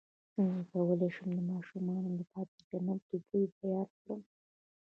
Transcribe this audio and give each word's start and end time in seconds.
څنګه 0.37 0.61
کولی 0.71 1.09
شم 1.15 1.29
د 1.35 1.39
ماشومانو 1.51 2.09
لپاره 2.19 2.49
د 2.53 2.57
جنت 2.69 2.99
د 3.09 3.11
بوی 3.27 3.45
بیان 3.57 3.87
کړم 3.99 4.19